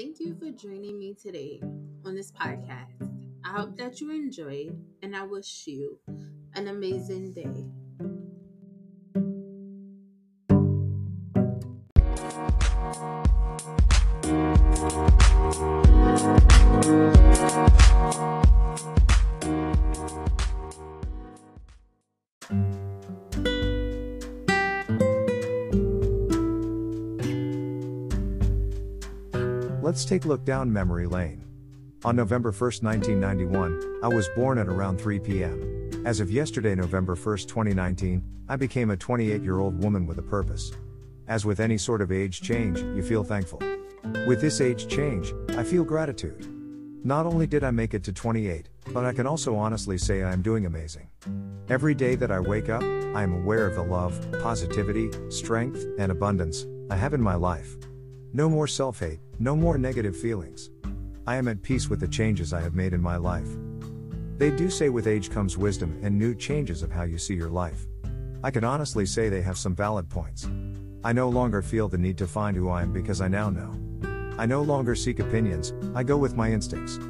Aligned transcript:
Thank 0.00 0.18
you 0.18 0.34
for 0.34 0.50
joining 0.50 0.98
me 0.98 1.12
today 1.12 1.60
on 2.06 2.14
this 2.14 2.32
podcast. 2.32 2.96
I 3.44 3.50
hope 3.50 3.76
that 3.76 4.00
you 4.00 4.10
enjoyed, 4.10 4.74
and 5.02 5.14
I 5.14 5.24
wish 5.24 5.66
you 5.66 5.98
an 6.54 6.68
amazing 6.68 7.34
day. 7.34 7.66
Let's 29.82 30.04
take 30.04 30.26
a 30.26 30.28
look 30.28 30.44
down 30.44 30.70
memory 30.70 31.06
lane. 31.06 31.42
On 32.04 32.14
November 32.14 32.52
1, 32.52 32.60
1991, 32.82 34.00
I 34.02 34.08
was 34.08 34.28
born 34.36 34.58
at 34.58 34.68
around 34.68 35.00
3 35.00 35.18
p.m. 35.20 35.90
As 36.04 36.20
of 36.20 36.30
yesterday, 36.30 36.74
November 36.74 37.14
1, 37.14 37.38
2019, 37.38 38.22
I 38.46 38.56
became 38.56 38.90
a 38.90 38.96
28 38.98 39.42
year 39.42 39.58
old 39.58 39.82
woman 39.82 40.06
with 40.06 40.18
a 40.18 40.22
purpose. 40.22 40.70
As 41.28 41.46
with 41.46 41.60
any 41.60 41.78
sort 41.78 42.02
of 42.02 42.12
age 42.12 42.42
change, 42.42 42.78
you 42.80 43.02
feel 43.02 43.24
thankful. 43.24 43.58
With 44.26 44.42
this 44.42 44.60
age 44.60 44.86
change, 44.86 45.32
I 45.56 45.64
feel 45.64 45.84
gratitude. 45.84 46.46
Not 47.02 47.24
only 47.24 47.46
did 47.46 47.64
I 47.64 47.70
make 47.70 47.94
it 47.94 48.04
to 48.04 48.12
28, 48.12 48.68
but 48.92 49.06
I 49.06 49.14
can 49.14 49.26
also 49.26 49.56
honestly 49.56 49.96
say 49.96 50.22
I 50.22 50.32
am 50.34 50.42
doing 50.42 50.66
amazing. 50.66 51.08
Every 51.70 51.94
day 51.94 52.16
that 52.16 52.30
I 52.30 52.38
wake 52.38 52.68
up, 52.68 52.82
I 52.82 53.22
am 53.22 53.32
aware 53.32 53.66
of 53.66 53.76
the 53.76 53.82
love, 53.82 54.20
positivity, 54.42 55.10
strength, 55.30 55.86
and 55.98 56.12
abundance 56.12 56.66
I 56.90 56.96
have 56.96 57.14
in 57.14 57.22
my 57.22 57.34
life. 57.34 57.76
No 58.32 58.48
more 58.48 58.68
self 58.68 59.00
hate, 59.00 59.18
no 59.40 59.56
more 59.56 59.76
negative 59.76 60.16
feelings. 60.16 60.70
I 61.26 61.34
am 61.34 61.48
at 61.48 61.62
peace 61.62 61.88
with 61.88 61.98
the 61.98 62.06
changes 62.06 62.52
I 62.52 62.60
have 62.60 62.76
made 62.76 62.92
in 62.92 63.02
my 63.02 63.16
life. 63.16 63.48
They 64.38 64.52
do 64.52 64.70
say 64.70 64.88
with 64.88 65.08
age 65.08 65.30
comes 65.30 65.58
wisdom 65.58 65.98
and 66.02 66.16
new 66.16 66.36
changes 66.36 66.84
of 66.84 66.92
how 66.92 67.02
you 67.02 67.18
see 67.18 67.34
your 67.34 67.50
life. 67.50 67.86
I 68.44 68.52
can 68.52 68.62
honestly 68.62 69.04
say 69.04 69.28
they 69.28 69.42
have 69.42 69.58
some 69.58 69.74
valid 69.74 70.08
points. 70.08 70.48
I 71.02 71.12
no 71.12 71.28
longer 71.28 71.60
feel 71.60 71.88
the 71.88 71.98
need 71.98 72.16
to 72.18 72.26
find 72.28 72.56
who 72.56 72.70
I 72.70 72.82
am 72.82 72.92
because 72.92 73.20
I 73.20 73.26
now 73.26 73.50
know. 73.50 73.74
I 74.38 74.46
no 74.46 74.62
longer 74.62 74.94
seek 74.94 75.18
opinions, 75.18 75.72
I 75.94 76.04
go 76.04 76.16
with 76.16 76.36
my 76.36 76.52
instincts. 76.52 77.00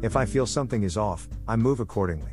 If 0.00 0.16
I 0.16 0.26
feel 0.26 0.46
something 0.46 0.84
is 0.84 0.96
off, 0.96 1.28
I 1.48 1.56
move 1.56 1.80
accordingly. 1.80 2.32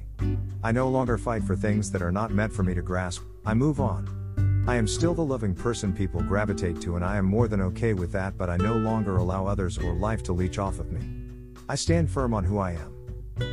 I 0.64 0.72
no 0.72 0.88
longer 0.88 1.18
fight 1.18 1.44
for 1.44 1.56
things 1.56 1.92
that 1.92 2.04
are 2.04 2.12
not 2.12 2.32
meant 2.32 2.54
for 2.54 2.62
me 2.62 2.76
to 2.76 2.82
grasp, 2.84 3.24
I 3.44 3.56
move 3.56 3.80
on. 3.80 4.25
I 4.68 4.78
am 4.78 4.88
still 4.88 5.14
the 5.14 5.24
loving 5.24 5.54
person 5.54 5.94
people 5.94 6.24
gravitate 6.24 6.82
to, 6.82 6.96
and 6.96 7.06
I 7.06 7.18
am 7.18 7.26
more 7.26 7.48
than 7.48 7.62
okay 7.62 7.94
with 7.94 8.12
that, 8.14 8.36
but 8.36 8.50
I 8.50 8.58
no 8.58 8.74
longer 8.74 9.18
allow 9.18 9.46
others 9.46 9.78
or 9.78 9.94
life 9.94 10.24
to 10.24 10.34
leech 10.34 10.58
off 10.58 10.80
of 10.80 10.92
me. 10.92 11.02
I 11.70 11.76
stand 11.76 12.10
firm 12.10 12.34
on 12.34 12.44
who 12.44 12.58
I 12.58 12.72
am. 12.72 12.92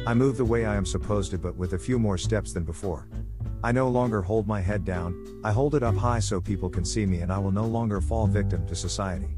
I 0.06 0.14
move 0.14 0.38
the 0.38 0.44
way 0.46 0.64
I 0.64 0.74
am 0.74 0.86
supposed 0.86 1.32
to, 1.32 1.38
but 1.38 1.54
with 1.54 1.74
a 1.74 1.78
few 1.78 1.98
more 1.98 2.16
steps 2.16 2.54
than 2.54 2.64
before. 2.64 3.08
I 3.62 3.72
no 3.72 3.90
longer 3.90 4.22
hold 4.22 4.48
my 4.48 4.62
head 4.62 4.86
down, 4.86 5.42
I 5.44 5.52
hold 5.52 5.74
it 5.74 5.82
up 5.82 5.96
high 5.96 6.18
so 6.18 6.40
people 6.40 6.70
can 6.70 6.84
see 6.84 7.04
me, 7.04 7.18
and 7.18 7.30
I 7.30 7.38
will 7.38 7.52
no 7.52 7.66
longer 7.66 8.00
fall 8.00 8.26
victim 8.26 8.66
to 8.66 8.74
society. 8.74 9.36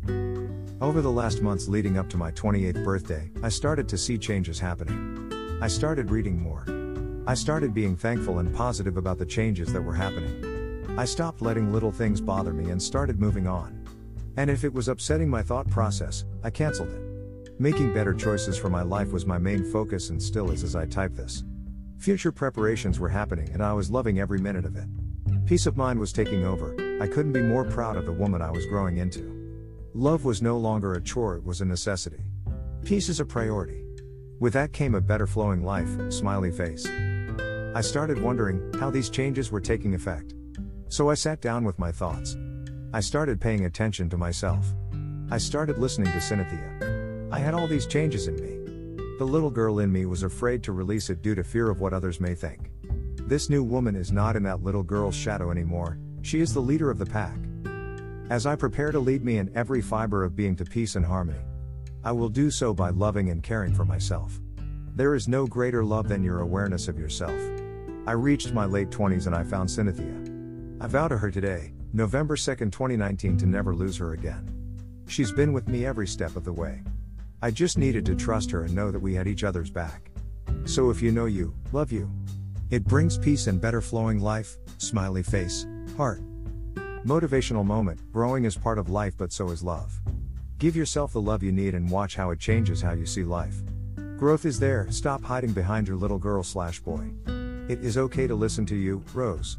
Over 0.80 1.00
the 1.00 1.10
last 1.10 1.42
months 1.42 1.66
leading 1.66 1.98
up 1.98 2.08
to 2.10 2.16
my 2.16 2.30
28th 2.30 2.84
birthday, 2.84 3.32
I 3.42 3.48
started 3.48 3.88
to 3.88 3.98
see 3.98 4.16
changes 4.16 4.60
happening. 4.60 5.58
I 5.60 5.66
started 5.66 6.12
reading 6.12 6.40
more. 6.40 6.66
I 7.26 7.34
started 7.34 7.74
being 7.74 7.96
thankful 7.96 8.38
and 8.38 8.54
positive 8.54 8.96
about 8.96 9.18
the 9.18 9.26
changes 9.26 9.72
that 9.72 9.82
were 9.82 9.94
happening. 9.94 10.53
I 10.96 11.04
stopped 11.04 11.42
letting 11.42 11.72
little 11.72 11.90
things 11.90 12.20
bother 12.20 12.52
me 12.52 12.70
and 12.70 12.80
started 12.80 13.18
moving 13.18 13.48
on. 13.48 13.84
And 14.36 14.48
if 14.48 14.62
it 14.62 14.72
was 14.72 14.86
upsetting 14.86 15.28
my 15.28 15.42
thought 15.42 15.68
process, 15.68 16.24
I 16.44 16.50
canceled 16.50 16.90
it. 16.90 17.60
Making 17.60 17.92
better 17.92 18.14
choices 18.14 18.56
for 18.56 18.70
my 18.70 18.82
life 18.82 19.10
was 19.10 19.26
my 19.26 19.36
main 19.36 19.64
focus 19.72 20.10
and 20.10 20.22
still 20.22 20.52
is 20.52 20.62
as 20.62 20.76
I 20.76 20.86
type 20.86 21.12
this. 21.14 21.42
Future 21.98 22.30
preparations 22.30 23.00
were 23.00 23.08
happening 23.08 23.50
and 23.52 23.60
I 23.60 23.72
was 23.72 23.90
loving 23.90 24.20
every 24.20 24.38
minute 24.38 24.64
of 24.64 24.76
it. 24.76 24.86
Peace 25.46 25.66
of 25.66 25.76
mind 25.76 25.98
was 25.98 26.12
taking 26.12 26.44
over, 26.44 26.76
I 27.02 27.08
couldn't 27.08 27.32
be 27.32 27.42
more 27.42 27.64
proud 27.64 27.96
of 27.96 28.06
the 28.06 28.12
woman 28.12 28.40
I 28.40 28.52
was 28.52 28.66
growing 28.66 28.98
into. 28.98 29.32
Love 29.94 30.24
was 30.24 30.42
no 30.42 30.58
longer 30.58 30.94
a 30.94 31.02
chore, 31.02 31.34
it 31.34 31.44
was 31.44 31.60
a 31.60 31.64
necessity. 31.64 32.22
Peace 32.84 33.08
is 33.08 33.18
a 33.18 33.24
priority. 33.24 33.84
With 34.38 34.52
that 34.52 34.72
came 34.72 34.94
a 34.94 35.00
better 35.00 35.26
flowing 35.26 35.64
life, 35.64 35.88
smiley 36.12 36.52
face. 36.52 36.86
I 37.74 37.80
started 37.80 38.22
wondering 38.22 38.72
how 38.78 38.90
these 38.90 39.10
changes 39.10 39.50
were 39.50 39.60
taking 39.60 39.94
effect. 39.94 40.34
So 40.88 41.10
I 41.10 41.14
sat 41.14 41.40
down 41.40 41.64
with 41.64 41.78
my 41.78 41.90
thoughts. 41.90 42.36
I 42.92 43.00
started 43.00 43.40
paying 43.40 43.64
attention 43.64 44.08
to 44.10 44.16
myself. 44.16 44.66
I 45.30 45.38
started 45.38 45.78
listening 45.78 46.12
to 46.12 46.20
Cynthia. 46.20 47.28
I 47.32 47.38
had 47.38 47.54
all 47.54 47.66
these 47.66 47.86
changes 47.86 48.28
in 48.28 48.36
me. 48.36 48.54
The 49.18 49.24
little 49.24 49.50
girl 49.50 49.78
in 49.78 49.90
me 49.90 50.06
was 50.06 50.22
afraid 50.22 50.62
to 50.64 50.72
release 50.72 51.10
it 51.10 51.22
due 51.22 51.34
to 51.34 51.42
fear 51.42 51.70
of 51.70 51.80
what 51.80 51.92
others 51.92 52.20
may 52.20 52.34
think. 52.34 52.70
This 53.26 53.48
new 53.48 53.62
woman 53.62 53.96
is 53.96 54.12
not 54.12 54.36
in 54.36 54.42
that 54.42 54.62
little 54.62 54.82
girl's 54.82 55.16
shadow 55.16 55.50
anymore, 55.50 55.98
she 56.22 56.40
is 56.40 56.52
the 56.52 56.60
leader 56.60 56.90
of 56.90 56.98
the 56.98 57.06
pack. 57.06 57.36
As 58.30 58.46
I 58.46 58.56
prepare 58.56 58.92
to 58.92 58.98
lead 58.98 59.24
me 59.24 59.38
in 59.38 59.50
every 59.54 59.80
fiber 59.80 60.24
of 60.24 60.36
being 60.36 60.56
to 60.56 60.64
peace 60.64 60.96
and 60.96 61.04
harmony, 61.04 61.40
I 62.02 62.12
will 62.12 62.28
do 62.28 62.50
so 62.50 62.74
by 62.74 62.90
loving 62.90 63.30
and 63.30 63.42
caring 63.42 63.74
for 63.74 63.84
myself. 63.84 64.40
There 64.94 65.14
is 65.14 65.26
no 65.26 65.46
greater 65.46 65.84
love 65.84 66.08
than 66.08 66.22
your 66.22 66.40
awareness 66.40 66.88
of 66.88 66.98
yourself. 66.98 67.40
I 68.06 68.12
reached 68.12 68.52
my 68.52 68.66
late 68.66 68.90
20s 68.90 69.26
and 69.26 69.34
I 69.34 69.42
found 69.42 69.70
Cynthia. 69.70 70.33
I 70.84 70.86
vow 70.86 71.08
to 71.08 71.16
her 71.16 71.30
today, 71.30 71.72
November 71.94 72.36
2, 72.36 72.56
2019, 72.56 73.38
to 73.38 73.46
never 73.46 73.74
lose 73.74 73.96
her 73.96 74.12
again. 74.12 74.46
She's 75.06 75.32
been 75.32 75.54
with 75.54 75.66
me 75.66 75.86
every 75.86 76.06
step 76.06 76.36
of 76.36 76.44
the 76.44 76.52
way. 76.52 76.82
I 77.40 77.52
just 77.52 77.78
needed 77.78 78.04
to 78.04 78.14
trust 78.14 78.50
her 78.50 78.64
and 78.64 78.74
know 78.74 78.90
that 78.90 79.00
we 79.00 79.14
had 79.14 79.26
each 79.26 79.44
other's 79.44 79.70
back. 79.70 80.10
So 80.66 80.90
if 80.90 81.00
you 81.00 81.10
know 81.10 81.24
you, 81.24 81.54
love 81.72 81.90
you. 81.90 82.10
It 82.68 82.84
brings 82.84 83.16
peace 83.16 83.46
and 83.46 83.62
better 83.62 83.80
flowing 83.80 84.20
life, 84.20 84.58
smiley 84.76 85.22
face, 85.22 85.66
heart. 85.96 86.20
Motivational 87.06 87.64
moment, 87.64 87.98
growing 88.12 88.44
is 88.44 88.54
part 88.54 88.76
of 88.76 88.90
life, 88.90 89.14
but 89.16 89.32
so 89.32 89.48
is 89.48 89.62
love. 89.62 89.98
Give 90.58 90.76
yourself 90.76 91.14
the 91.14 91.20
love 91.22 91.42
you 91.42 91.50
need 91.50 91.74
and 91.74 91.90
watch 91.90 92.14
how 92.14 92.30
it 92.30 92.40
changes 92.40 92.82
how 92.82 92.92
you 92.92 93.06
see 93.06 93.24
life. 93.24 93.56
Growth 94.18 94.44
is 94.44 94.58
there, 94.58 94.86
stop 94.90 95.24
hiding 95.24 95.54
behind 95.54 95.88
your 95.88 95.96
little 95.96 96.18
girl 96.18 96.42
slash 96.42 96.80
boy. 96.80 97.08
It 97.70 97.82
is 97.82 97.96
okay 97.96 98.26
to 98.26 98.34
listen 98.34 98.66
to 98.66 98.76
you, 98.76 99.02
Rose. 99.14 99.56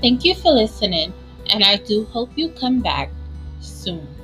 Thank 0.00 0.24
you 0.24 0.34
for 0.34 0.52
listening, 0.52 1.12
and 1.50 1.62
I 1.62 1.76
do 1.76 2.04
hope 2.06 2.30
you 2.36 2.48
come 2.50 2.80
back 2.80 3.10
soon. 3.60 4.15